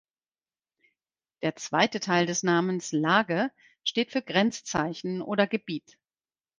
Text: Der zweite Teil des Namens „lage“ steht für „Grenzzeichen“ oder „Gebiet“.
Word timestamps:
Der 1.43 1.55
zweite 1.57 1.99
Teil 1.99 2.25
des 2.25 2.41
Namens 2.41 2.91
„lage“ 2.91 3.51
steht 3.83 4.11
für 4.11 4.23
„Grenzzeichen“ 4.23 5.21
oder 5.21 5.45
„Gebiet“. 5.45 5.99